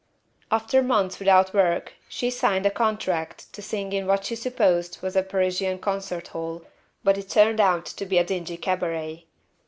After 0.49 0.81
months 0.81 1.19
without 1.19 1.53
work 1.53 1.93
she 2.09 2.31
signed 2.31 2.65
a 2.65 2.71
contract 2.71 3.53
to 3.53 3.61
sing 3.61 3.93
in 3.93 4.07
what 4.07 4.25
she 4.25 4.35
supposed 4.35 4.99
was 5.03 5.15
a 5.15 5.21
Parisian 5.21 5.77
concert 5.77 6.29
hall, 6.29 6.63
but 7.03 7.19
it 7.19 7.29
turned 7.29 7.59
out 7.61 7.85
to 7.85 8.07
be 8.07 8.17
a 8.17 8.23
dingy 8.23 8.57
cabaret. 8.57 9.27